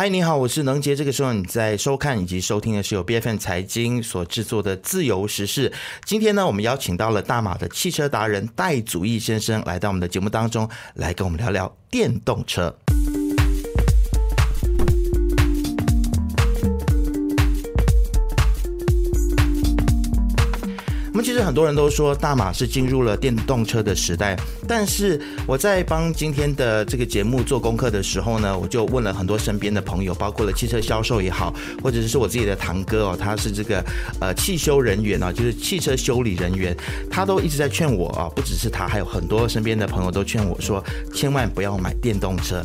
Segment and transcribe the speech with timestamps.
[0.00, 0.96] 嗨，你好，我是能杰。
[0.96, 5.68] 这个时候你在收看以及收听的是由 BFN 财经所制作的《自由时事》。
[6.06, 12.74] 今天呢，我们邀请到了大马的汽车达人戴祖义先生来到我们的节目当中，来跟我们聊聊电动车。
[21.22, 33.84] 其实很多人都说大马是进入了电动车的时代，但是我在帮今天的这个节目做功课的时候呢，我就问了很多身边的朋友，包括了汽车销售也好，或者是我自己的堂哥哦，他是这个
[34.20, 36.76] 呃汽修人员啊，就是汽车修理人员，
[37.10, 42.64] 他都一直在劝我啊，不只是他，还有很多身边的朋友都劝我说，千万不要买电动车。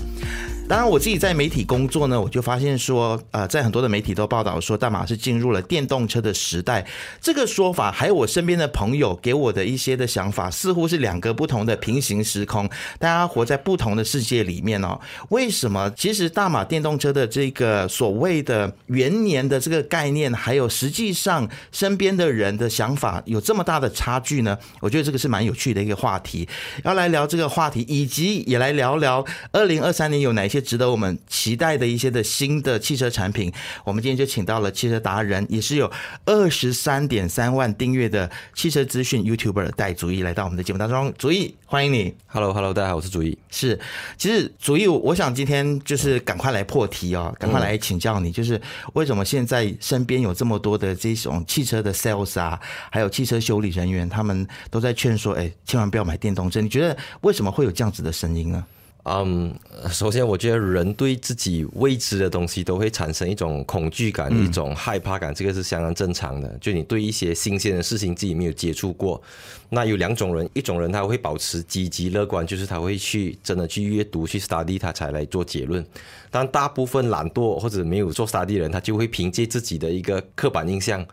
[0.68, 6.84] 当然，我自己在媒体工作呢，我就发现说，呃，在很多的媒体都报道说，大马是进入了电动车的时代。
[7.22, 15.00] 这个说法，还有我身边的朋友给我的一些的想法，似乎是两个不同的平行时空，大家活在不同的世界里面哦。
[15.30, 15.91] 为什么？
[15.96, 24.57] 其实大马电动车的这个所谓的元年的这个概念，还有实际上身边的人的想法有这么大的差距呢？
[24.79, 26.50] 我觉得这个是蛮有趣的一个话题，
[26.84, 30.54] 要来聊这个话题，以及也来聊聊二零二三年有哪些。
[30.55, 33.51] 些值得我们期待的一些的新的汽车产品，
[33.84, 35.91] 我们今天就请到了汽车达人，也是有
[36.23, 41.13] 二十三点三万订阅的汽车资讯 YouTuber 戴祖义来到我们的节目当中。
[41.17, 42.13] 祖义，欢迎你。
[42.27, 43.37] Hello，Hello，大家好，我是祖义。
[43.49, 43.77] 是，
[44.17, 48.59] 其实祖义，我想今天就是赶快来破题哦，赶快来请教你，就是
[48.93, 56.61] 为什么现在身边有这么多的这种汽车的 sales 啊，还有汽车修理人员，他们都在劝说，哎，千万不要买电动车。
[56.61, 58.63] 你觉得为什么会有这样子的声音呢？
[59.07, 59.53] 嗯，
[59.91, 66.50] 首先我觉得人对自己未知的东西都会产生一种恐惧感、一种害怕感，这个是相当正常的。
[66.59, 69.22] 就你对一些新鲜的事情自己没有接触过，
[69.69, 75.85] 那有两种人，一种人他会保持积极乐观，就是他会去真的去阅读、去 study，他才来做结论。
[76.31, 81.06] 但大部分懒惰或者没有做 study 的人，他就会凭借自己的一个刻板印象，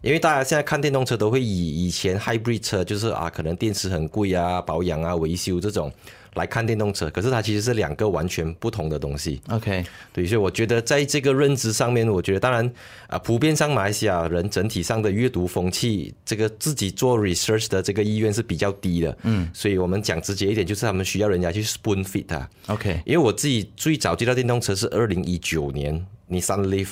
[0.00, 5.92] 因为大家现在看电动车都会以以前 hybrid 车，就是啊，可能电池很贵啊，保养啊、维修这种。
[6.34, 9.40] 来看电动车，可是它其实是两个完全不同的东西。
[9.50, 12.70] OK，对，所以我觉得在这个认知上面，我觉得当然
[13.06, 19.16] 啊，普遍上马来西亚人整体上的阅读风气，这个自己做 research 的这个意愿是比较低的。
[19.22, 22.48] 嗯，所以我们讲直接一点，就是他们需要人家去 spoon feed 它。
[22.66, 26.88] OK，因为我自己最早接到电动车是二零一九年，Nissan Leaf，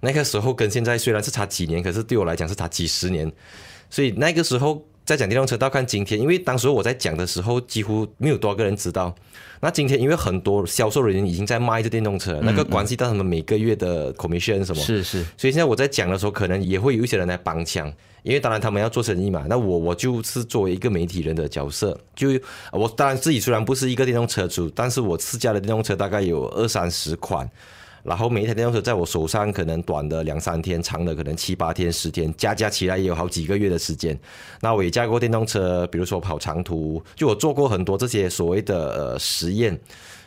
[0.00, 3.32] 那个时候跟现在虽然是差几年，可是对我来讲是差几十年，
[3.88, 4.84] 所以那个时候。
[5.04, 9.14] 在讲电动车，到看今天，因为当时我在讲的时候，几乎没有多少个人知道。
[9.60, 15.22] 那今天，因为很多销售人员已经在卖这电动车，那个关系到他们每个月的 commission 什么，是是。
[15.36, 17.92] 所以现在我在讲的时候，可能也会有一些人来帮腔，
[18.22, 19.44] 因为当然他们要做生意嘛。
[19.48, 22.28] 那我我就是作为一个媒体人的角色，就
[22.72, 27.48] 我当然自己虽然不是一个电动车主，但是我试驾的电动车大概有二三十款。
[28.04, 34.16] 然后每一台电动车在我手上，可能短的两三天，长的可能七八天、十天，加加起来也有好几个月的时间。
[34.60, 39.76] 那我也驾过电动车，比如说跑长途，就我做过很多这些所谓的呃实验。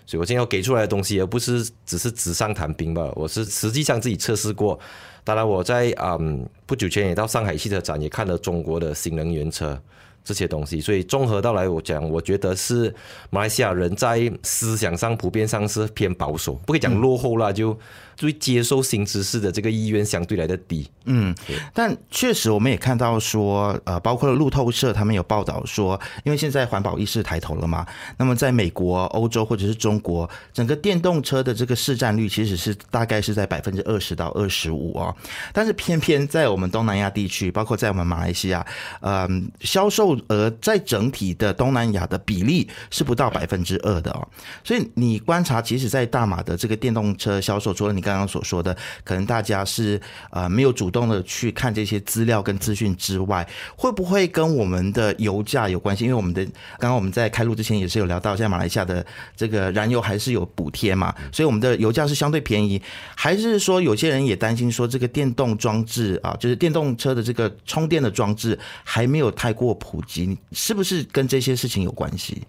[0.08, 3.12] 所以我今天要给出来的东西，而不是只是纸上谈兵吧。
[3.14, 4.80] 我是实际上自己测试过。
[5.24, 9.80] 当然我在嗯不久前也到上海汽车展，也看了中国的新能源车。
[10.28, 12.94] 这些东西，所以综合到来，我讲，我觉得是
[13.30, 17.80] 马来西亚人在思想上普遍上是偏保守，不可以讲落后了，就。
[18.18, 21.36] 对接受新知识的这个意愿相对来的低，嗯，
[21.72, 27.86] 但确实我们也看到说，呃，包括了路透社他们有报道说，因为现在环保意识抬头了嘛，
[28.18, 35.16] 那么在美国、欧洲或者是中国，整个电动车的这个市占率其实是大概是在百分之二十到二十五哦，
[35.54, 38.66] 但是偏偏在我们东南亚地区，包括在我们马来西亚，
[39.02, 44.28] 嗯，销售额在整体的东南亚的比例是不到百分之二的哦，
[44.64, 48.07] 所以你观察，其实在大马的这个电动车销售，除了你。
[48.08, 50.00] 刚刚所说的，可能大家是
[50.32, 56.06] 呃没有主动的去看这些资料跟资讯之外，会不会跟我们的油价有关系？
[56.06, 56.44] 因为我们的
[56.80, 62.82] 刚刚我们在开录之前也是有聊到，现在马来西亚的这个燃油还是有补贴嘛，所以我们的油价是相对便宜。
[63.16, 72.42] 还是说有些人也担心说，这个电动装置啊，就是电动车的这个充电的装置还没有太过普及，是不是跟这些事情有关系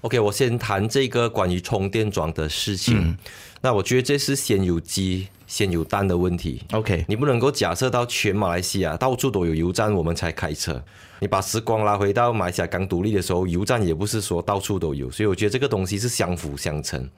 [0.00, 3.16] ？OK，我先谈这个关于充电桩的事情。
[3.64, 6.62] 那我觉得这是先有鸡先有蛋的问题。
[6.72, 10.84] OK，你不能够假设到全马来西亚到处都有油站，我们才开车。
[11.20, 17.08] 你把时光拉回到马来西亚刚独立的时候，油站也不是说到处都有，所以我觉得这个东西是相辅相成。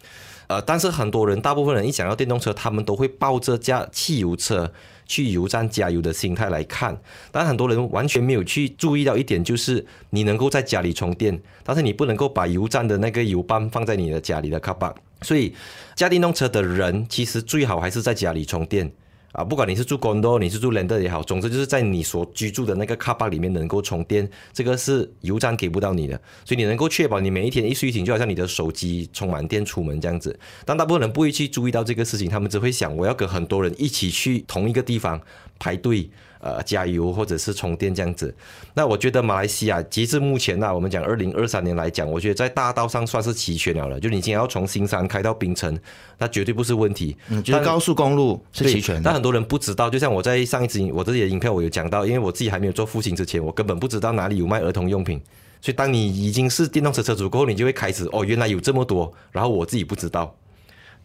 [0.46, 4.72] 呃，但是很多人，大部分人一想到电动车，他们都会抱着架汽油车
[5.06, 6.96] 去油站加油的心态来看。
[7.30, 14.94] 但很多人完全没有去注意到一点，就是你能够在家里充电，但是你不能够把油站的那个油泵放在你的家里的卡巴。
[15.22, 15.54] 所以，
[15.94, 18.92] 加电动车的人其实最好还是在家里充电。
[19.36, 30.38] 啊，不管你是住 condo，你是住 land 也好，总之就是在你所居住的那个 car park 里面能够充电，这个是油站给不到你的，所以你能够确保你每一天一睡醒就好像你的手机充满电出门这样子。
[30.64, 35.20] 但大部分人不会去注意到这个事情，他们只会想我要跟很多人一起去同一个地方
[35.58, 36.08] 排队。
[36.38, 38.34] 呃，加油或者是充电这样子，
[38.74, 43.98] 那我觉得马来西亚截至目前呢，我们讲二零二三年来讲，我觉得在大道上算是齐全了了。
[43.98, 45.78] 就你今天要从新山开到槟城，
[46.18, 47.16] 那绝对不是问题。
[47.28, 49.02] 嗯，就是高速公路是齐全的。
[49.04, 55.20] 但很多人不知道，就像我在上一次我自己的影片我有讲到，因为我自己还没有做父亲之前，我根本不知道哪里有卖儿童用品。
[55.62, 60.32] 所以当你已经是电动车车主过后，你就会开始哦，原来有这么多，然后我自己不知道。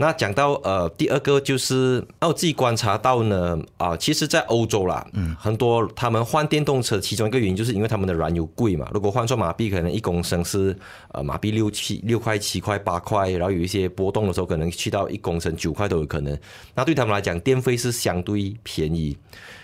[0.01, 8.89] 那讲到呃，第二个就是，那我自己观察到呢，啊，其实，在欧洲啦，嗯，很多他们换电动车，其中一个原因就是因为他们的燃油贵嘛。
[8.91, 10.75] 如果换算马币，可能一公升是
[11.11, 16.35] 呃马币六七六块七块八块，然后有一些波动的时候，可能去到一公升九块都有可能。
[16.73, 19.15] 那对他们来讲，电费是相对便宜。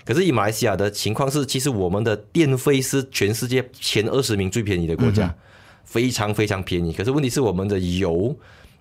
[0.05, 5.33] 可是以马来西亚的情况是，其实我们的电费是全世界前二十名最便宜的国家，
[5.83, 6.93] 非常非常便宜。
[6.93, 8.37] 可是问题是我们的油。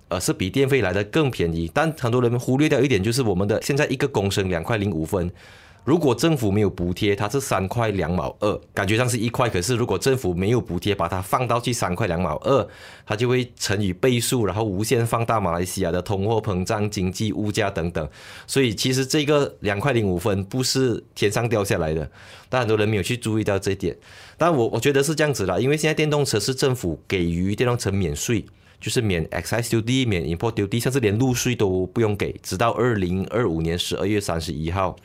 [0.09, 5.29] 呃，是比电费来的更便宜，但很多人忽略掉一点，就是我们的现在一个公升两块零五分，
[5.83, 12.69] 如果政府没有补贴，它是三块两毛二，感觉上是一块，可是如果政府没有补贴，把它放到去三块两毛二，
[13.05, 18.09] 它就会乘以倍数，然后无限放大马来西亚的通货膨胀、经济、物价等等。
[18.47, 22.09] 所以其实这个两块零五分不是天上掉下来的，
[22.49, 23.97] 但很多人没有去注意到这一点。
[24.39, 28.45] 但我我觉得是这样子的，因为现在电动车是政府给予电动车免税。
[28.81, 34.97] 就是免 excise duty、免 import duty，甚至连路税都不用给，直到二零二五年十二月三十一号。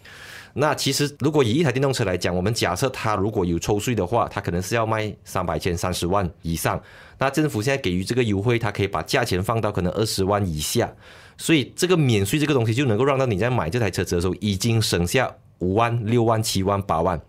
[0.54, 6.82] 那其实如果以一台电动车来讲，我们假设它如果有抽税的话，它可能是要卖三百千三十万以上。
[7.18, 10.94] 那政府现在给予这个优惠，它可以把价钱放到可能二十万以下。
[11.38, 17.20] 所以这个免税这个东西就能够让到你在买这台车子的时候，已经省下五万、六万、七万、八万。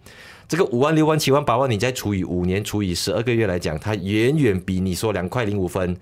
[0.49, 5.97] 这个五万、六万、七万、八万，你再除以五年，除以十二个月来讲，它远远比你说两块零五分。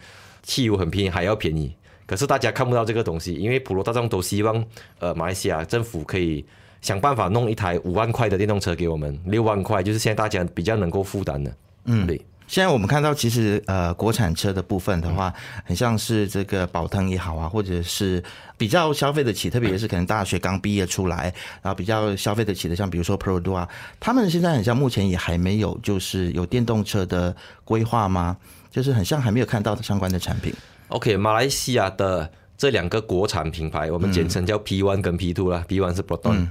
[0.50, 1.72] 汽油很便宜，还要便宜，
[2.06, 4.64] 可是大家看不到这个东西，因为普罗大众都希望，
[4.98, 6.44] 呃，马来西亚政府可以
[6.80, 11.56] 想办法弄一台五万块的电动车给我们，六万块就是现在大家比较能够负担的。
[11.84, 12.20] 嗯，对。
[12.48, 15.32] 现在我们看到，其实呃，国产车的部分的话，
[15.64, 18.20] 很像是这个宝腾也好啊，或者是
[18.58, 21.32] 比较消费得起，特别是可能大学刚毕业出来，
[21.62, 23.68] 然后比较消费得起的，像比如说 Pro 啊，
[24.00, 27.32] 他们现在很像目前也还没有就是有电动车的
[27.64, 28.36] 规划吗？
[28.70, 30.54] 就是很像还没有看到的相关的产品。
[30.88, 35.64] OK，马来西亚的这两个国产品牌，我们简称叫 P One 跟 P Two 啦。
[35.68, 36.48] P One 是 Proton，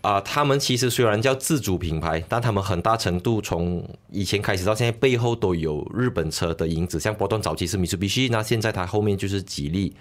[0.00, 6.98] 啊，他们其实虽然叫自主品牌，但他们很大程度从以前开始到现在背后都有日本车的影子。
[6.98, 9.94] 像 Proton 早期是 Mitsubishi，那现在它后面就是吉利。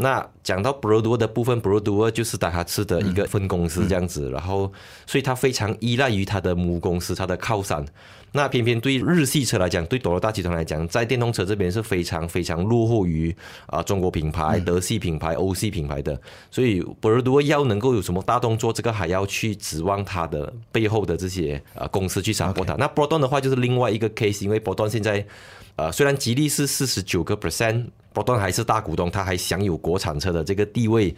[0.00, 2.08] 那讲到 b r o d w a r 的部分 b r o d w a
[2.08, 4.72] r 就是达哈斯的一个分公司这样子，然后
[5.06, 7.84] 所以它非常依赖于它的母公司，它的靠山。
[8.32, 13.34] 那偏偏对日系车来讲，对斗罗大集团来讲，在电动车这边是非常非常落后于
[13.66, 16.20] 啊中国品牌、德系品牌、欧系品牌的。
[16.50, 22.74] 所以 d w a r 要能够有什么大动作，这个还要去指望它的背后的这些呃公司去 support 它。
[22.74, 25.26] 那 a r 的话就是另外一个 case，因为 a r 现在。
[25.80, 31.14] 呃，虽然吉利是四十九个 percent，波顿还是大股东，他还享有国产车的这个地位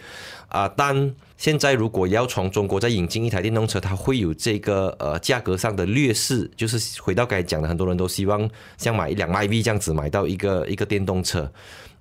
[0.48, 0.68] 啊。
[0.76, 6.50] 但现在如果要从中国再引进一台电动车，它会有这个呃价格上的劣势。
[6.56, 11.50] 就是回到刚才讲的，很多人都希望像买一辆 iV 这样子买到一个一个电动车。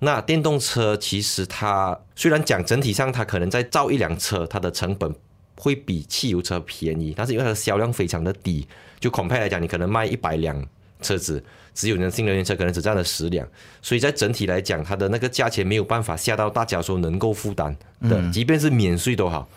[0.00, 5.14] 那电动车其实它虽然讲整体上它可能在造一辆车，它的成本
[5.56, 8.66] 会比汽油车便宜，但是因为它的销量非常的低，
[8.98, 10.62] 就恐怕来讲，你可能卖一百辆
[11.00, 11.42] 车子。
[11.72, 13.46] 只有能，新能源车可能只占了十辆，
[13.80, 19.48] 所以在整体来讲，它的那个价钱没有办法下到大家说能够负担的，即便是免税都好。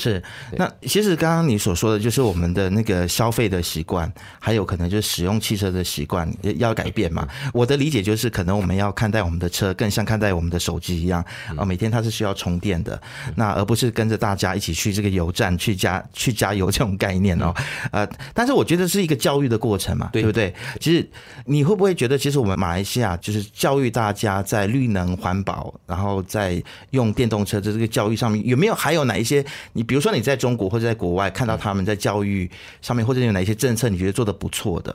[0.00, 7.26] 是，那其实刚刚你所说的就是我们的那个消费的习惯，还有可能就是使用汽车的习惯要改变嘛。
[7.52, 11.20] 我的理解就是，可能我们要看待我们的车更像看待我们的手机一样
[11.56, 13.02] 啊，每天它是需要充电的，
[13.34, 17.52] 那而不是跟着大家一起去这个油站去加去加油这种概念哦。
[17.90, 20.54] 呃，但是我觉得是一个教育的过程嘛，对不对？
[20.78, 21.04] 其实
[21.44, 29.87] 你会不会觉得，其实我们马来西亚就是教育大家在绿能环保，然后在用电动车的这个教育上面，有没有还有哪一些你？
[29.88, 32.48] 比如说你在中国或者在国外看到他们在教育
[32.82, 34.94] 上面或者有哪一些政策你觉得做的不错的，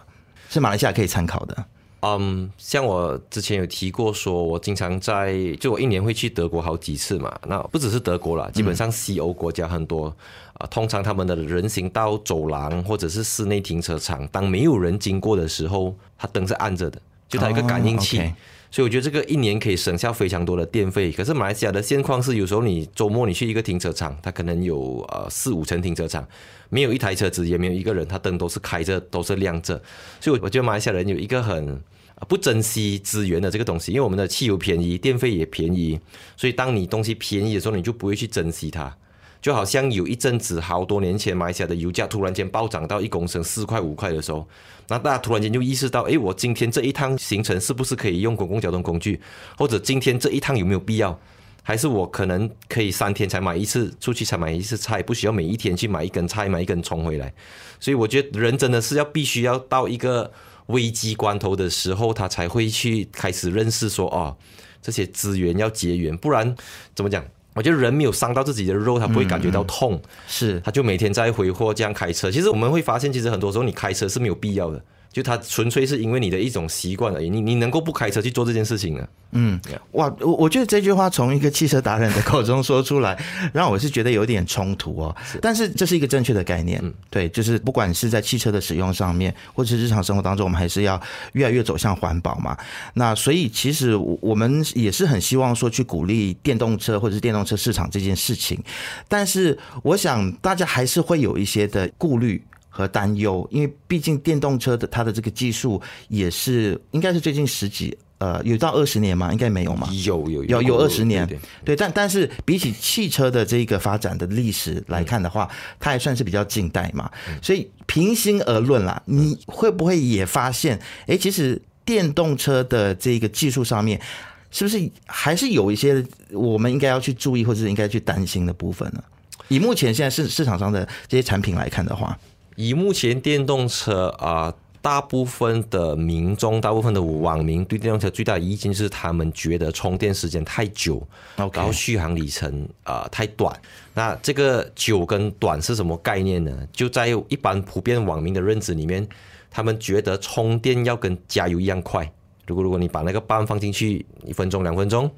[0.50, 1.66] 是马来西亚可以参考的。
[2.06, 7.34] 嗯，像我之前有提过，说我经常在，就我一年会去德国好几次嘛。
[7.48, 10.14] 那不只是德国啦，基本上西欧国家很多
[10.56, 18.32] 啊，通常他们的人行道、走廊或者是室内停车场，当没有人经过的时候，它灯是暗着的，就它一个感应器。
[18.74, 21.12] 所以我觉得这个一年可以省下非常多的电费。
[21.12, 26.28] 可是马来西亚的现况是，有时候你周末你去一个停车场，它可能有呃四五层停车场，
[26.70, 29.80] 没有一台车子，也没有一个人，它灯都是开着，都是亮着。
[30.20, 31.80] 所以我觉得马来西亚人有一个很
[32.28, 36.00] 不珍惜资源的这个东西，因为我们的汽油便宜，电费也便宜，
[36.36, 38.98] 所以当你东西便宜的时候，你就不会去珍惜它。
[39.44, 44.48] 就好像有一阵子，好多年前，马来的油价突然间暴涨到一公升四块五块的时候，
[44.88, 49.20] 那大家突然间就意识到，哎，我今天这一趟行程是不是可以用公共交通工具？
[49.58, 51.20] 或者今天这一趟有没有必要？
[51.62, 57.34] 还是我可能可以三天才买一次出去才买一次菜，不需要每一天去买一根菜买一根葱回来。
[57.82, 60.32] 所以我觉得人真的是要必须要到一个
[60.68, 64.38] 危机关头的时候，他才会去开始认识说，哦，
[64.82, 66.56] 这些资源要结缘，不然
[66.96, 67.22] 怎么讲？
[67.56, 72.32] 我觉得人没有伤到自己的肉，他不会感觉到痛，是他就每天在挥霍这样开车。
[72.32, 74.84] 其实我们会发现，其实很多时候你开车是没有必要的。
[75.14, 79.08] 就它纯粹是因为你的一种习惯而已，你你能够不开车去做这件事情呢？
[79.32, 79.60] 嗯，
[79.92, 83.18] 哇，我我觉得这句话从一个汽车达人的口中说出来，
[83.54, 85.16] 让我是觉得有点冲突哦。
[85.40, 91.00] 但是这是一个正确的概念，对，就是不管是在汽车的使用上面，或者是日常生活当中，我们还是要
[91.34, 92.58] 越来越走向环保嘛。
[92.96, 98.60] 那所以其实我们也是很希望说去鼓励电动车或者是电动车市场这件事情，
[99.08, 102.44] 但是我想大家还是会有一些的顾虑。
[102.76, 109.32] 和担忧，因为毕竟电动车的它的这个技术也是应该是最近十几呃有到二十年吗？
[109.32, 109.88] 应该没有嘛？
[110.04, 111.28] 有有有有二十年，
[111.64, 115.48] 对，但但是比起汽车的这个发展的历史来看的话，
[115.80, 117.12] 它还算是比较近代嘛。
[117.44, 124.02] 所以平心而论啦，你会不会也发现，哎，其实电动车的这个技术上面，
[124.50, 129.04] 是不是还是有一些我们应该要去注意或者是应该去担心的部分呢？
[129.50, 132.18] 以目前现在市市场上的这些产品来看的话。
[132.56, 141.02] 以目前电动车啊，大部分的民众、大部分的网民对电动车最大的意见是，他们觉得充电时间太久，
[141.36, 143.56] 然后续航里程啊太短。
[143.94, 146.68] 那这个久跟短是什么概念呢？
[146.72, 149.08] 就在一般普遍网民的认知里面，
[149.50, 152.12] 他们觉得充电要跟加油一样快。
[152.46, 155.10] 如果如果你把那个泵放进去，一分钟、两分钟。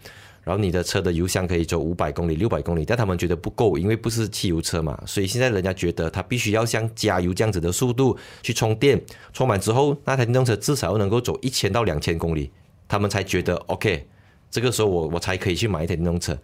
[0.46, 9.02] 然后你的车的油箱可以走五百公里、六百公里，但他们觉得不够，因为不是汽油车嘛，所以现在人家觉得它必须要像加油这样子的速度去充电，
[9.34, 12.52] 充满之后那台电动车至少能够走一千到两千公里，
[12.88, 14.08] 他们才觉得 OK，
[14.52, 16.38] 这个时候我我才可以去买一台电动车。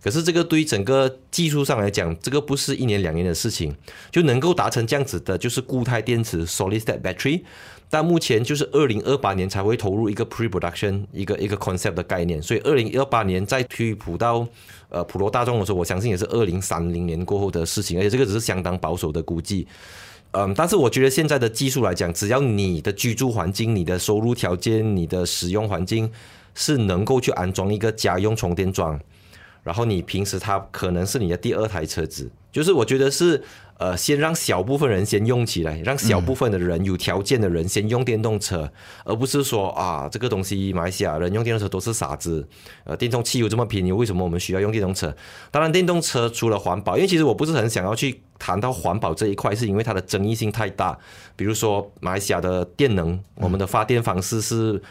[0.00, 3.74] 可是这个对于整个技术上来讲，这个不是一年两年的事情
[4.12, 7.42] 就能够达成这样子的，就是固态电池 （solid state battery）。
[7.90, 14.46] 但目前就是二零二八年才会投入一个 pre-production 一个一个 concept 的概念，所以二零二八年再推普到
[14.88, 19.66] 呃普罗大众的时候，我相信也是二零三零年过后的事情，而且这个只是相当保守的估计。
[20.32, 26.10] 嗯，但是我觉得现在的技术来讲，只要你的居住环境、你的收入条件、你的使用环境
[26.54, 29.00] 是能够去安装一个家用充电桩，
[29.68, 33.44] 然后你平时它可能是你的第二台车子，就是我觉得是。
[33.80, 38.68] 呃，先让小部分人先用起来，让小部分的人有条件的人先用电动车，
[39.04, 42.44] 而不是说啊，这个东西马来西亚人用电动车都是傻子。
[42.82, 45.14] 呃，电动汽油这么便宜，为什么我们需要用电动车？
[45.52, 50.98] 当然，电动车除了环保，因为其实我不是很想要去谈到环保这一块，是因为它的争议性太大。
[51.36, 54.82] 比如说，马来西亚的电能，我们的发电方式是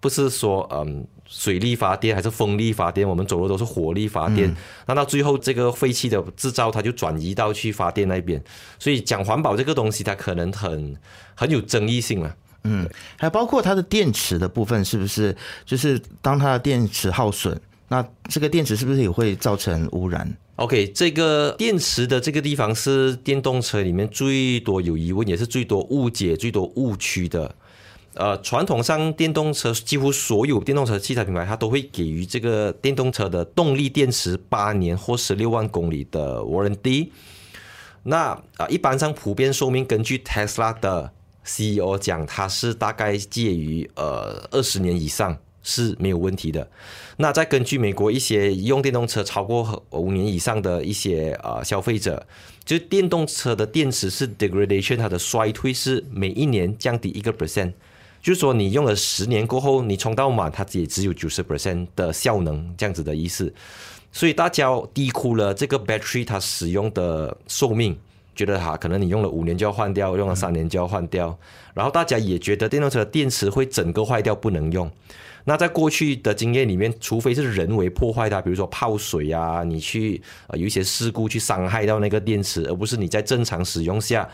[0.00, 1.06] 不是说嗯？
[1.28, 3.06] 水力发电还是风力发电？
[3.06, 4.52] 我们走的都是火力发电。
[4.86, 8.42] 那到最后，这个废气的制造，它就转移到去发电那边。
[8.78, 10.96] 所以讲环保这个东西，它可能很
[11.34, 12.34] 很有争议性了。
[12.64, 15.36] 嗯，还包括它的电池的部分，是不是？
[15.66, 27.54] 就是当它的电池耗损，那这个电池是不是也会造成污染？OK，这个电池的这个地方是电动车里面最多有疑问，也是最多误解、最多误区的。
[28.14, 37.10] 呃，传统上电动车几乎所有电动车汽车品牌，它都会给予这个电动车的动力电池八年或十六万公里的 warranty。
[38.02, 41.12] 那啊，一般上普遍寿命，根据 Tesla 的
[41.44, 46.68] CEO 讲，它是大概介于呃二十年以上是没有问题的。
[47.18, 52.26] 那再根据美国一些用电动车超过五年以上的一些呃消费者，
[52.64, 57.74] 就电动车的电池是 degradation，它的衰退是每一年降低一个 percent。
[58.28, 63.50] 就是说，你用了十年过后，你充到满，它也只有九十 percent 的效能，这样子的意思。
[64.12, 67.98] 所以大家低估了这个 battery 它使用的寿命。
[68.36, 71.34] 觉得哈，可能你用了五年就要换掉，用了三年就要换掉。
[71.72, 74.90] 然后大家也觉得电动车的电池会整个坏掉不能用。
[75.44, 84.28] 那在过去的经验里面，除非是人为破坏它，比如说泡水啊，你去呃有一些事故去伤害到那个电池，而不是你在正常使用下。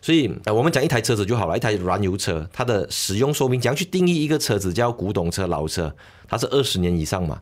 [0.00, 5.94] 所以呃，我们讲一台车子就好了，一台燃油车，它的使用寿命，怎样去定义一个车子叫古董车、老车？
[6.28, 7.40] 它是二十年以上嘛？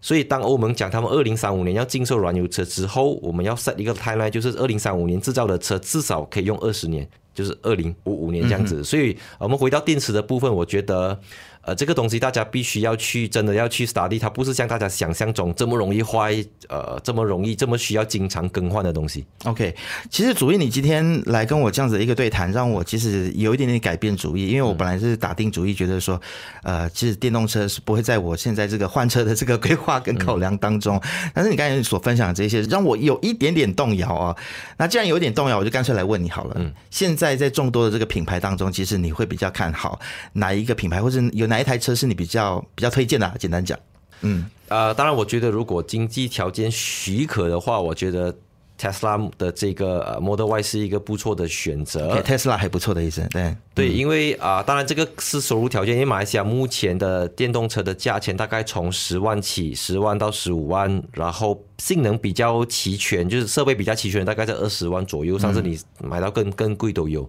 [0.00, 8.82] 所以当欧盟讲他们二零三五年要禁售燃油车之后，我们要 set 一个 timeline，就是二零三五年制造的车至少可以用二十年，就是二零五五年这样子。
[8.82, 11.18] 所以我们回到电池的部分，我觉得。
[11.64, 16.34] 呃，这个东西大家必须要去，真的要去 study，它不是像大家想象中这么容易坏，
[16.68, 19.24] 呃，这么容易，这么需要经常更换的东西。
[19.44, 19.72] OK，
[20.10, 26.20] 其实主意你今天来跟我这样子一个对谈，让我其实有一点点改变主意，因为我本来是打定主意，觉得说，
[26.64, 31.00] 呃，其实电动车是不会在我现在这个换车的这个规划跟考量当中。
[31.32, 34.36] 但是你刚才所分享的这些，让我有一点点动摇啊。
[34.76, 36.56] 那既然有点动摇，我就干脆来问你好了。
[36.58, 40.00] 嗯，现在在众多的这个品牌当中，其实你会比较看好
[40.32, 41.51] 哪一个品牌，或者有？
[41.52, 43.30] 哪一台车是你比较比较推荐的？
[43.38, 43.78] 简单讲，
[44.22, 48.34] 嗯，呃，当然，我觉得如果经济条件许可的话，我觉得。
[48.82, 67.22] Tesla 的这个 Model Y 是一个不错的选择，Tesla 还不错的意思，对对，因为啊，当然这个是收入条件，因为马来西亚目前的电动车的价钱大概从十万起，十万到十五万，然后性能比较齐全，就是设备比较齐全，大概在二十万左右，甚至你买到更更贵都有。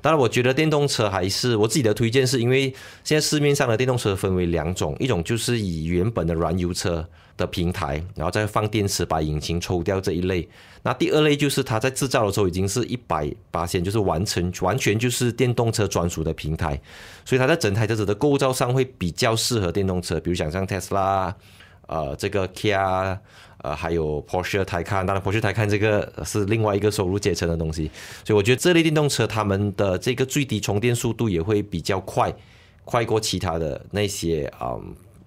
[0.00, 7.04] 当然，我觉得电动车还是我自己的推荐，是因为现在市面上的电动车分为两种，一种就是以原本的燃油车。
[7.36, 10.48] 的平台，然后再放电池把引擎抽掉这一类。
[10.84, 16.80] 那第二类就是它在制造的时候已经是一百八千，就是完成完全就是电动车专属的平台，
[17.24, 21.32] 所以它在整台车子的构造上会比较适合电动车，比如想像特斯拉，
[21.86, 23.16] 呃，这个 Kia，
[23.58, 27.88] 呃，还有 Porsche Taycan，当然 Porsche Taycan 这个是另外一个收入阶层的东西，
[28.24, 32.34] 所以我觉得这类电动车他们的这个最低充电速度也会比较快，
[32.84, 34.76] 快过其他的那些啊。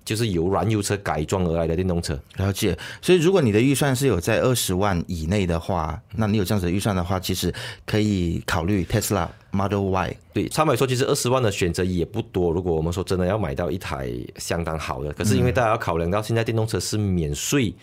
[0.06, 2.78] 就是由燃油车改装而来的电动车，了解。
[3.02, 7.54] 所以如果你的预算是有在二十万以内的话，那你有这样子的预算的话，其实
[7.86, 10.16] 可以考虑 Tesla Model Y。
[10.32, 12.52] 对，坦白说，其实二十万的选择也不多。
[12.52, 17.74] 如果我们说真的要买到一台相当好的，可是因为大家要考量到现在电动车是免税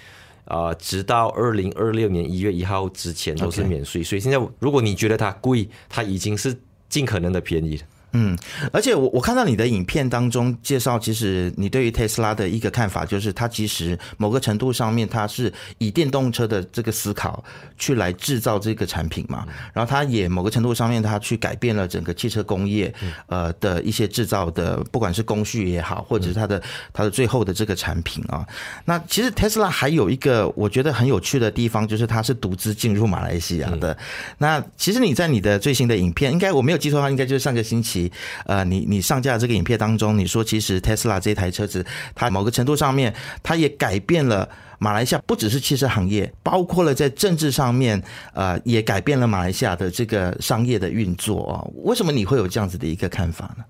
[0.45, 6.57] 啊，直到二零二六年一月一号之前都是免税，所以现在如果你觉得它贵，它已经是
[6.89, 7.85] 尽可能的便宜了。
[8.13, 8.37] 嗯，
[8.73, 17.43] 而且我我看到你的影片当中介绍，其实你对于特斯拉的一个看法，就是它其实某个程度上面，它是以电动车的这个思考
[17.79, 22.93] 去来制造这个产品嘛，然后它也某个程度上面，它去改变了整个汽车工业
[23.29, 28.47] 呃的一些制造的，不管是工序也好，或者是它的它的最后的这个产品啊。
[28.85, 33.97] 那其实特斯拉还有一个我觉得很有趣的地方，就是它是独资进入马来西亚的。
[34.37, 38.02] 那其实你在你的最新的影片，应该我没有记错的话，应该就是上个星期。
[38.47, 41.85] 呃，你你上架这个影片当中，你说其实特斯拉这台车子，
[42.15, 51.61] 它某个程度上面，它也改变了马来西亚，不只是汽车行业，包括了在政治上面，呃，也改变了马来西亚的这个商业的运作啊。
[51.85, 53.65] 为什么你会有这样子的一个看法呢？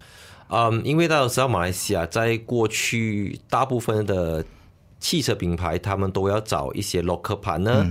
[0.49, 4.45] 嗯，因为大家知道，马来西亚在过去大部分的
[5.01, 7.91] 汽车品牌，他们都要找一些 local partner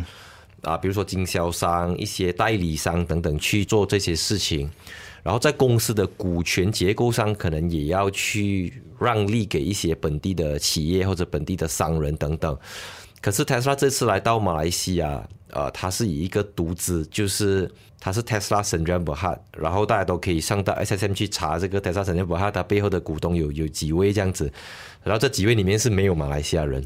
[0.61, 4.69] 啊，比如说经销商、一些代理商等等去做这些事情。
[5.23, 12.57] 然后在公司的股权结构上，可能也要去让利给一些本地的企业或者本地的商人等等。
[13.21, 24.51] 可是特斯拉这次来到马来西亚，呃，它是以一个独资，就是它是特斯拉 Sdn Bhd，然后大家都可以上到 SSM 去查这个特斯拉 Sdn Bhd 它背后的股东有有几位这样子，
[25.03, 26.83] 然后这几位里面是没有马来西亚人。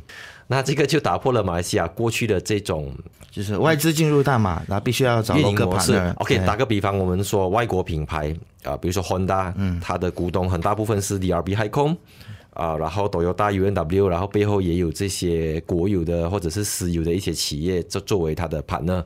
[0.48, 2.96] 那这个就打破了马来西亚过去的这种，
[3.32, 6.00] 就是外资进入大马，那必须要找运营模式。
[6.18, 8.32] OK，打个比方，我们说外国品牌
[8.64, 11.98] 啊，比如说 Honda，嗯，它的股东很大部分是 DRB h c o
[12.52, 19.04] 啊，然后都有大 UNW，然后背后也有这些国有的或者是私有的一些企业作作为它的 partner。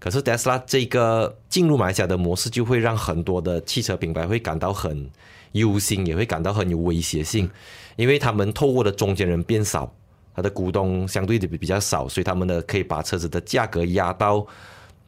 [0.00, 5.08] 可是 Tesla 这个进入马来西亚的模式，就会让很多的汽车品牌会感到很
[5.52, 7.50] 忧心，也会感到很有威胁性，
[7.96, 9.92] 因为他们透过的中间人变少。
[10.32, 14.46] 它的股东相对的比较少，所以他们的可以把车子的价格压到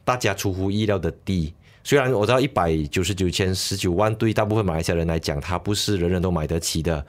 [0.03, 1.51] 大家出乎意料的低。
[1.81, 7.03] 虽然我知道一百九十九千十九万对大部分马来西亚人来讲，它不是人人都买得起的。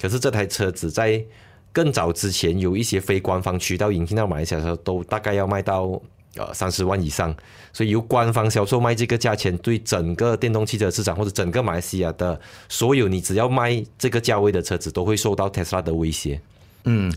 [0.00, 1.24] 可是这台车子在
[1.72, 6.00] 更早之前，有一些非官方渠道引进到马来西亚的时候，都大概要卖到
[6.36, 7.34] 呃三十万以上。
[7.72, 16.40] 所以由官方销售卖这个价钱，对整个电动汽车市场或者整个马来西亚的所有你只要卖这个价位的车子，都会受到特斯拉的威胁。
[16.84, 17.12] 嗯，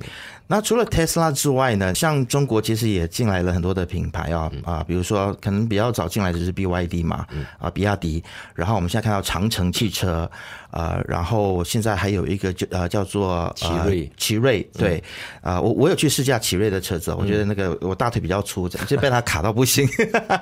[0.48, 7.26] 那除了 Tesla 之外呢，像中国其实也进来了很多的品牌啊啊，比如说可能比较早进来的是 BYD 嘛，
[7.60, 8.24] 啊，比亚迪，
[8.56, 10.30] 然后我们现在看到长城汽车，
[10.72, 15.04] 呃，然后现在还有一个就呃叫做奇瑞，奇瑞，对，
[15.42, 19.86] 啊，我我有去试驾奇瑞的车子，我觉得那个我大腿比较粗，就被它卡到不行，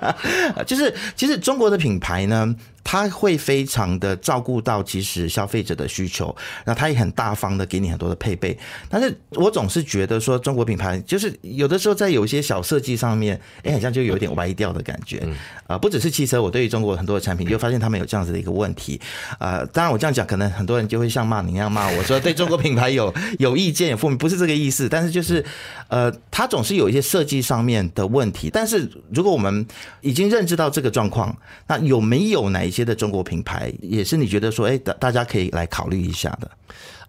[0.68, 2.56] 就是其实中国的品牌呢。
[2.88, 8.56] 他会非常的照顾到其实消费者的需求，那他也很大方的给你很多的配备。
[8.88, 15.22] 但是我总是觉得说中国品牌就是有的时候在有一些小设计上面，哎，好像就有点歪掉的感觉。
[15.68, 19.00] 啊，不只是汽车，我对于中国很多的产品就发现他们有这样子的一个问题。
[19.38, 24.90] 啊，当然我这样讲，可能很多人就会像骂你一样骂我说对中国品牌有 有意见、有负面，不是这个意思。
[24.90, 25.46] 但是就是，
[25.90, 28.50] 呃，它总是有一些设计上面的问题。
[28.52, 29.66] 但是如果我们
[30.02, 31.36] 已经认知到这个状况，
[31.68, 36.50] 那有没有哪一些的中国品牌也是你觉得说，哎，大大家可以来考虑一下的。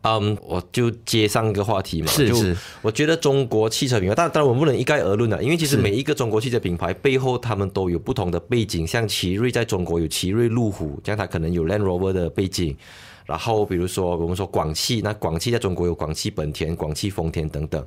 [0.03, 8.87] 嗯，我就接上一个话题嘛，是是，我觉得中国汽车品牌，但当然我们不能一概而论的，因为其实每一个中国汽车品牌背后，他们都有不同的背景。
[8.87, 12.77] 像奇瑞在中国有奇瑞路虎，这样它可能有 Land Rover 的背景。
[13.25, 17.85] 然后比如说我们说广汽，那广汽在中国有广汽本田、广汽丰田等等。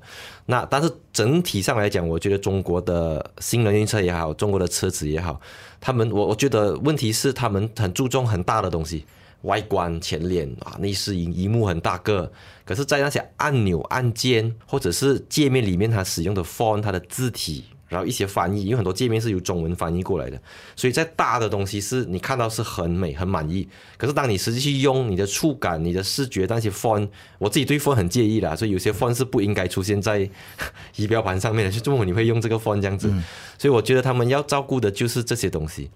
[0.47, 5.39] 那但是整体上来讲，我觉得中国的新能源车也好，中国的车子也好。
[5.79, 9.05] 他们，我我觉得问题是他们很注重很大的东西，
[9.41, 12.31] 外观、前脸啊，内饰荧荧幕很大个，
[12.65, 17.65] 可是，在那些按钮、按键或者是界面里面，它使用的 font、它的字体。
[17.87, 20.39] 然后一些翻译，因为很多界面是由中文翻译过来的，
[20.75, 23.67] 所以在大的东西是你看到是很美、很满意。
[23.97, 30.29] 可是当你实际去用，你的触感、你的视觉那些 font，我自己对 font 很介意啦，所以有些 font 是不应该出现在
[30.97, 31.71] 仪表盘上面的。
[31.71, 33.11] 就这么你会用这个 font 这样子，
[33.57, 35.89] 所以我觉得他们要照顾的就是这些东西。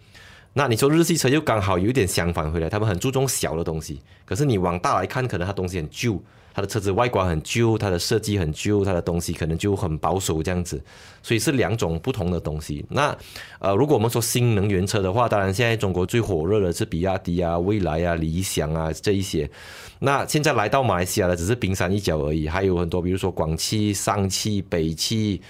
[0.54, 6.22] 那你说日系车又刚好有一点相反回来，他们很注重小的东西，可是你往大来看，可能它东西很旧。
[6.56, 10.80] 它的车子外观很旧，它的设计很旧，它的东西可能就很保守这样子，
[11.24, 12.86] 所以是两种不同的东西。
[12.90, 13.18] 那
[13.58, 19.50] 呃，如果我们说新能源车的话，当然现在中国最火热的是比亚迪啊、蔚来啊、理想啊这一些。
[19.98, 25.42] 那现在来到马来西亚的只是冰山一角而已，还有很多，比如说广汽、上汽、北汽、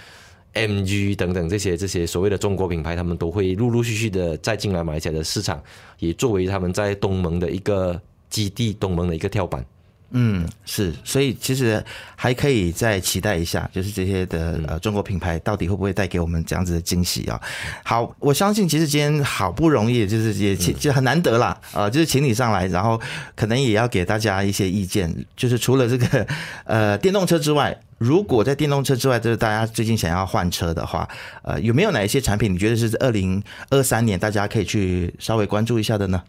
[0.54, 5.62] MG 等等这些这些所谓的中国品牌，他们都会陆陆续续的再进来马来西亚的市场，
[6.00, 9.66] 也作为他们在东盟的一个基地，东盟的一个跳板。
[10.16, 11.84] 嗯，是，所以其实
[12.16, 17.42] 还可以再期待一下，就是这些的呃中国品牌到底会不会带给我们这样子的惊喜啊？
[17.84, 23.02] 好，我相信其实今天好不容易，就是也其实很难得啦，呃，就是请你上来，然后
[23.36, 26.28] 可能也要给大家一些意见，就是除了这个
[26.66, 31.10] 呃电动车之外，如果在电动车之外，就是大家最近想要换车的话，
[31.42, 36.22] 呃，有没有哪一些产品你觉得是二零二三年大家可以去稍微关注一下的呢？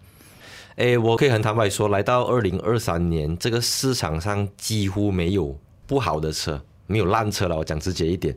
[0.77, 5.57] 诶，我可以很坦白说，来到二零二三年，这个市场上几乎没有
[5.87, 7.57] 不好的车，没有烂车了。
[7.57, 8.37] 我讲直接一点，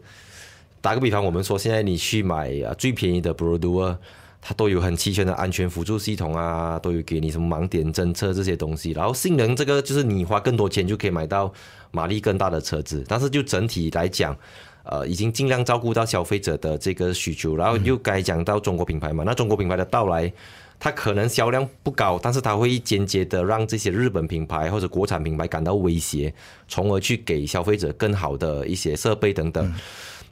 [0.80, 3.98] 打个比方，我们说现在你去买啊最便宜的 b r o d u e
[4.40, 8.92] 它都有很齐全的安全辅助系统啊，都有给你什么盲点侦测这些东西。
[8.92, 11.52] 然后性能这个就是你花更多钱就可以买到
[11.90, 14.38] 马力更大的车子，但是就整体来讲，
[14.84, 17.56] 呃，已经尽量照顾到消费者的这个需求。
[17.56, 20.32] 然后又该讲到中国品牌嘛，那中国品牌的到来。
[20.80, 26.34] 它可能销量不高，但是它会间接的让这些日本品牌或者国产品牌感到威胁，
[26.68, 29.74] 从而去给消费者更好的一些设备等等。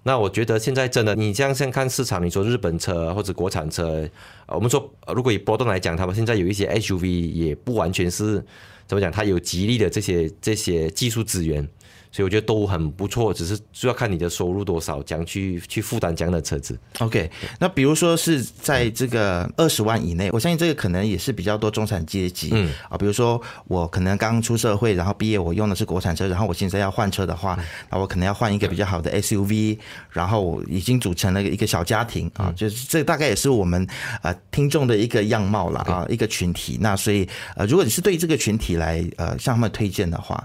[0.04, 4.08] 那我觉得现在真的，你这样先看市场，你说日本车或者国产车，
[4.48, 8.44] 我们说如果以波动来讲，他们现在有一些 SUV 也不完全是
[8.86, 11.68] 怎么讲，它有吉利的这些这些技术资源。
[12.16, 16.80] 所以我觉得都很不错，只是主要看你的收入多少，将去去负担这样的车子。
[17.00, 22.52] OK，那比如说是在这个二十万以内，我相信这个可能也是比较多中产阶级。
[22.54, 29.78] 嗯啊，比如说我可能刚出社会，然后毕业，我用的是国产车，然后我现在要换车的话，那我可能要换一个比较好的 SUV，
[30.10, 33.86] 然后已经组成了一个小家庭啊，就是这大概也是我们
[34.22, 36.78] 呃听众的一个样貌了啊，一个群体。
[36.80, 40.42] 那所以呃，如果你是对这个群体来呃向他们推荐的话。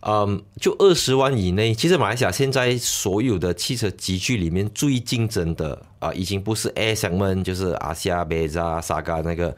[0.00, 9.54] 嗯，就二十万以内，其实马来西亚现在所有的汽车集聚里面最竞争的啊，已经不是 A 型门，就是阿西亚、贝扎、萨嘎那个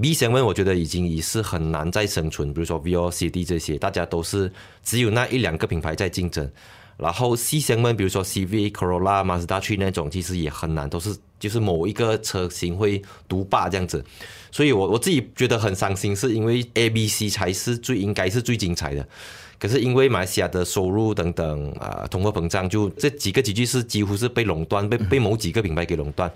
[0.00, 2.54] B 型门，我觉得已经已是很难再生存。
[2.54, 4.50] 比如说 V O C D 这些，大家都是
[4.82, 6.50] 只有那一两个品牌在竞争。
[6.96, 14.02] 然后 C 型门，比如说 C V、Corolla、Mazda 去那种，其实也很难，都是就是某一个车型会独霸这样子。
[14.50, 19.06] 所以我我自己觉得很伤心，是因为 A、B、C 才是最应该是最精彩的。
[19.62, 26.28] 可是因为马来西亚的收入等等啊，通货膨胀，就这几个几句是几乎是被垄断，被被某几个品牌给垄断。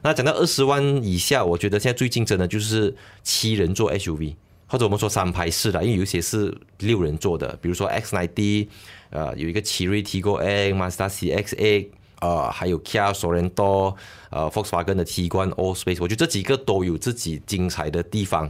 [0.00, 4.36] 那讲到二十万以下，我觉得现在最竞争的就是七人座 SUV，
[4.68, 8.68] 或者我们说三排式的，因为有一些是六人座的，比如说 X 9 D，
[9.10, 13.96] 呃，有一个奇瑞 Tigo A、Mazda CX A，呃，还有 Kia Sorento，
[14.30, 18.48] 呃，Volkswagen 的 T 冠 All Space，我觉得这几个都有自己精彩的地方。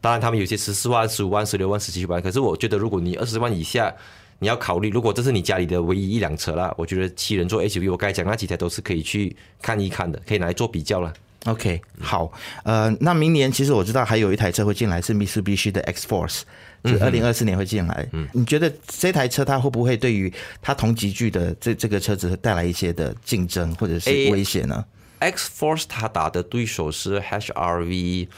[0.00, 3.92] 当然，他们有些十四万、十五万、十六万、十七万，可是我觉得如果你二十万以下，
[4.38, 11.12] 你要考虑，如果这是你家里的唯一一辆车啦，我觉得七人座 SUV，我刚才讲那几台都是可以去看一看的，可以拿来做比较了。
[11.46, 12.30] OK，好，
[12.64, 16.42] 呃，那明年其实我知道还有一台车会进来，是 Mitsubishi 的 X Force，
[16.84, 18.08] 是二零二四年会进来。
[18.12, 24.84] 嗯，你觉得这台车它会不会对于它同级距的这这个车子带来一些的竞争或者是诶威胁呢
[25.20, 28.28] ？X Force 它打的对手是 HRV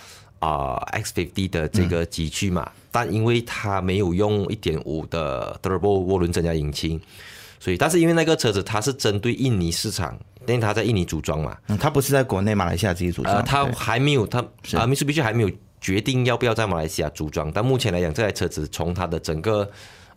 [0.40, 7.00] 啊、X 50的这个集聚嘛，但因为它没有用一点五的 Turbo 涡轮增压引擎，
[7.58, 15.50] 所以但是因为那个车子它是针对印尼市场，因为它在印尼组装嘛，嗯，它不是在国内马来西亚自己组装，呃，它还没有它啊，Mitsubishi 还没有
[15.80, 19.70] 决定要不要在马来西亚组装，但目前来讲，这台车子从它的整个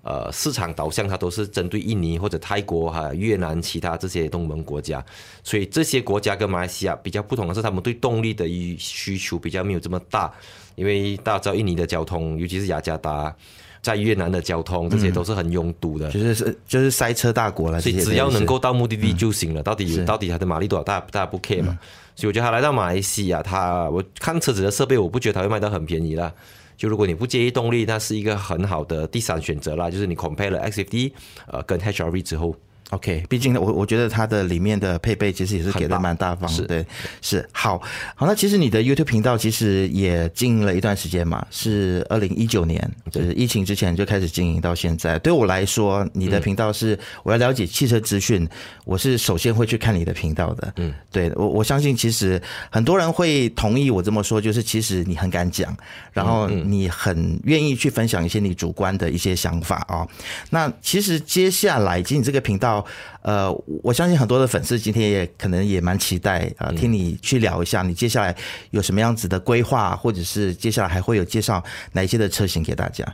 [0.03, 5.03] 呃市场导向，它都是针对印尼或者泰国还有越南其他这些东盟国家，
[5.43, 10.31] 所以这些国家跟马来西亚比较不同的是，他们对动力的需需求比较没有这么大，
[10.75, 13.35] 因为大家知道印尼的交通，尤其是雅加达。
[13.83, 19.61] 在越南的交通，这些都是很拥堵的，就是是就是塞车大国了，所以只要能够到目的地就行了。
[19.61, 21.77] 到底有到底它的马力多少，大家大家不 care 嘛。
[22.15, 26.31] 所以我觉得他来到马来西亚，他我看车子的设备，我不觉得他会卖到很便宜啦。
[26.75, 29.89] 就如果你不介意动力，那是一个很好的第三选择啦。
[29.89, 31.11] 就是你 compare 了 XFD
[31.47, 32.55] 呃跟 HRV 之后，
[32.93, 36.85] OK，毕竟我我觉得它的里面的配备其实也是给的蛮大方的，对，
[37.21, 37.81] 是好
[38.15, 38.27] 好。
[38.27, 45.17] 那其实你的 YouTube 频道其实也经营了一段时间嘛，是二零一九年，就是疫情之前就开始经营到现在。
[45.19, 48.47] 对我来说，你的频道是我要了解汽车资讯，
[48.85, 50.73] 我是首先会去看你的频道的。
[50.77, 55.75] 嗯，对我我相信其实很多人会同意我这么说，就是其实你很敢讲，
[56.11, 60.07] 然后你很愿意去分享一些你主观的一些想法哦。
[60.51, 62.82] 那其实接下来，其实你这个频道，
[63.21, 68.35] 呃，我相信很多的粉丝今天也可能也蛮期待啊、呃听你去聊一下你接下来
[68.71, 73.05] 有什么样子的规划，或者是接下来还会有介绍哪一些的车型给大家。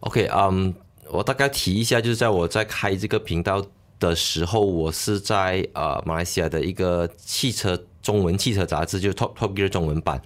[0.00, 0.74] OK，嗯、
[1.10, 3.64] 我大概提一下，就是在我在开这个频道
[3.98, 10.20] 的时候，我是在呃马来西亚的一个汽车中文汽车杂志，就是 Top Top Gear 中文版。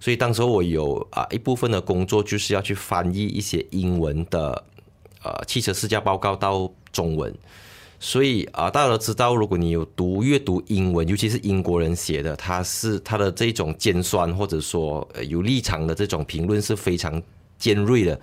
[0.00, 4.64] 所以当时候我有啊、一部分的工作就是要去翻译一些英文的
[5.22, 7.32] 呃汽车试驾报告到中文。
[8.04, 17.20] 所以啊，大家都知道，如果你有读阅读英文，尤其是英国人写的，他是他的这种尖酸或者说有立场的这种评论是非常
[17.56, 18.20] 尖锐的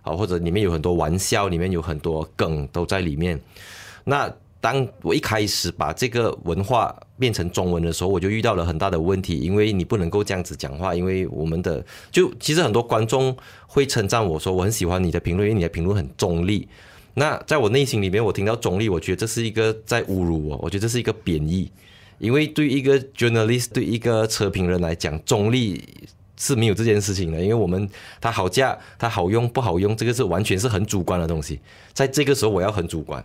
[0.00, 3.38] 啊，或者里面有很多玩笑，里面有很多梗都在里面。
[4.02, 13.36] 那当我一开始把这个文化变成中文的时候，我就遇到了很大的问题，因为你不能够这样子讲话，因为我们的就其实很多观众
[13.66, 16.66] 会称赞我说我很喜欢你的评论，因为你的评论很中立。
[17.18, 21.70] 那在我内心里面，我听到中立，我觉得这是一个在侮辱我，我觉得这是一个贬义，
[22.18, 25.82] 因为对一个 journalist，对一个车评人来讲，中立
[26.36, 27.88] 是没有这件事情的，因为我们
[28.20, 31.58] 它好价，它好用不好用，这个是完全是很主观的东西，
[31.92, 33.22] 在这个时候我要很主观，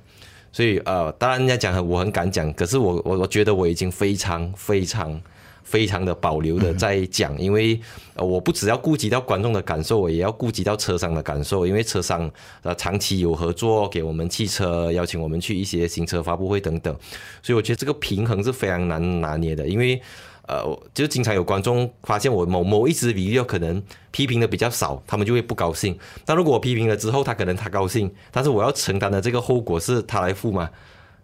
[0.52, 5.22] 所以呃，当然人家讲我很敢讲，可是我我我觉得我已经非常非常。
[5.64, 7.80] 非常的保留的在讲，因为
[8.16, 12.30] 呃我不只要顾及到观众的感受，我也要顾及到车商的感受，因为车商
[12.62, 16.96] 呃长期有合作，给我们汽车邀请我们去一些新车发布会等等，
[17.42, 20.02] 所以我觉得这个平衡是非常难拿捏的，因为
[20.48, 30.70] 呃就经常有观众发现我某某一支 video 可能批评的比较少，他们就会不高兴，但如果我批评了之后，他可能他高兴，但是我要承担的这个后果是他来付嘛。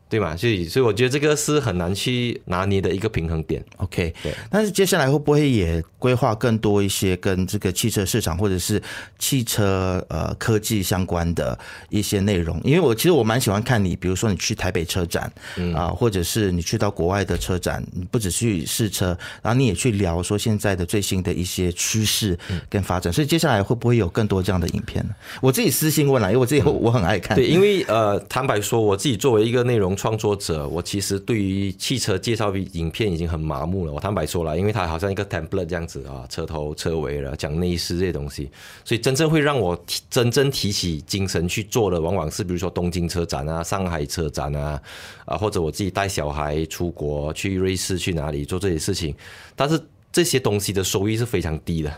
[0.10, 0.36] 对嘛？
[0.36, 3.64] 所以，所以我觉得这个是很难去拿捏的一个平衡点。
[3.78, 8.82] OK，对但是接下来会不会也规划更多一些跟这个汽车市场或者是
[9.20, 11.58] 汽车呃科技相关的
[11.90, 12.60] 一些内容？
[12.64, 15.32] 因为我其实我蛮喜欢看你，比如说你去台北车展
[15.76, 23.14] 啊、或者是你去到国外的车展，你不只去试车，然后你也去聊说现在的最新的一些趋势跟发展。
[23.14, 25.14] 所以接下来会不会有更多这样的影片呢？
[25.42, 27.38] 我自己私信问了，因为我自己我很爱看。
[27.38, 33.92] 对，因为呃，坦白说，我自己作为一个内容创作者，我其实对于汽车介绍影片已经很麻木了。
[33.92, 38.50] 我坦白说了，因为它好像一个 template 这样子啊，车头、车尾了，讲内饰这些东西，
[38.86, 39.78] 所以真正会让我
[40.10, 44.82] 真正提起精神去做的，往往是比如说东京车展啊、上海车展啊，
[45.26, 49.14] 啊，或者我自己带小孩出国去瑞士去哪里做这些事情，
[49.56, 49.78] 但是
[50.12, 51.94] 这些东西的收益是非常低的。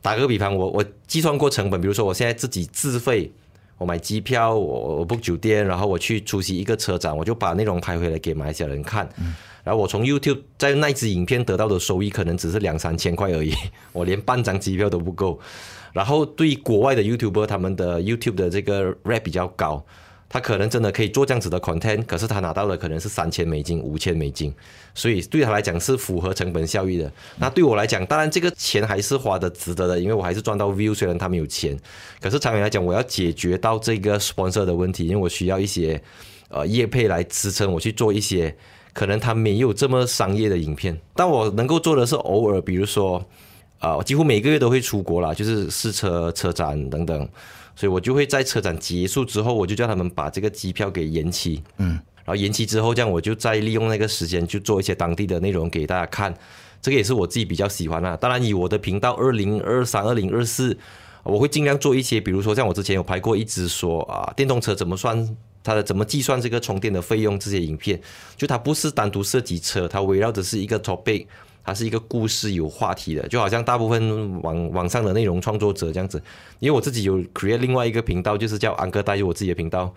[0.00, 3.30] 打个比方，我我计算过成本，比如说我现在自己自费。
[3.80, 9.08] 我买机票，我我 book 酒店，然后我去出席一个车展，我就把内容拍回来给马来西亚人看。
[9.64, 13.54] 然后我从 YouTube 在那支影片得到的收益可能只是两三千块而已，
[13.94, 15.40] 我连半张机票都不够。
[15.94, 19.82] 然后对于国外的 YouTuber，他们的 YouTube 的这个 rate 比较高。
[20.32, 24.54] 他可能真的可以做这样子的 content，可是他拿到的可能是三千美金、五千美金，
[24.94, 27.10] 所以对他来讲是符合成本效益的。
[27.36, 31.76] 那对我来讲，当然这个钱还是花的值得的，因为我还是赚到 view，虽然他没有钱，
[32.20, 36.00] 可是长远来讲，我要解决到这个 sponsor 的问题，因为我需要一些
[36.48, 38.56] 呃业配来支撑我去做一些
[38.92, 40.96] 可能他没有这么商业的影片。
[41.16, 43.20] 但我能够做的是偶尔，比如说
[43.80, 47.28] 啊，几乎每个月都会出国啦，就是试车、车展等等。
[47.74, 51.92] 所以我就会在车展结束之后，我就叫他们把这个机票给延期，嗯，
[52.24, 56.34] 然后延期之后，这样我就再利用那个时间去做一些当地的内容给大家看，
[56.82, 58.16] 这个也是我自己比较喜欢的。
[58.18, 60.76] 当然，以我的频道二零二三、二零二四，
[61.22, 68.00] 我会尽量做一些，比如说像我之前有拍过一支说啊，电动车怎么算，它的怎么计算这个充电的费用这些影片，
[68.36, 71.26] 就它不是单独涉及车，它围绕的是一个 topic。
[71.70, 76.20] 它是一个故事有话题的，就好像大部分网网上的内容创作者这样子，
[76.58, 79.94] 因为我自己有 create 另外一个频道，就是叫安哥带入我自己的频道。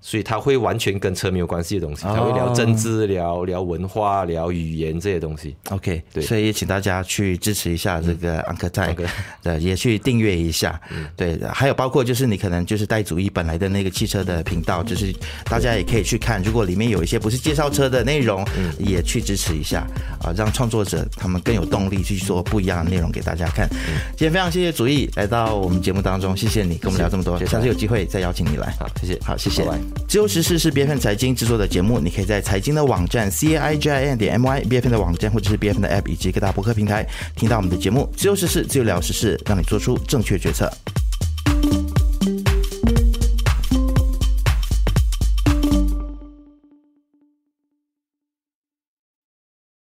[0.00, 5.54] 所以他会完全跟车没有关系的东西，他会聊政治、聊聊文化、聊语言这些东西。
[5.68, 8.96] OK，对，所以也请大家去支持一下这个 Uncle 在，
[9.42, 10.80] 对，也去订阅一下。
[11.16, 16.42] 对，还有包括就是你可能就是带主义本来的那个汽车的频道，就是大家也可以去看。
[16.42, 18.44] 如果里面有一些不是介绍车的内容，
[18.78, 19.86] 也去支持一下
[20.22, 23.68] 啊，让创作者他们更有动力去做不一样的内容给大家看。
[24.16, 28.74] 今天非常谢谢主义来到我们节目当中，谢谢你跟我们聊这么多，下次有机会再邀请你来。
[28.78, 29.60] 好，谢谢，好，谢谢。
[30.08, 36.08] 自由实事是 BFN 财经制作的节目，你可以在财经的网站 c i g i n 点 m y BFN 的网站，或者是 BFN 的 app
[36.08, 38.10] 以及各大博客平台听到我们的节目。
[38.16, 40.68] 自由实事，自由聊实事，让你做出正确决策。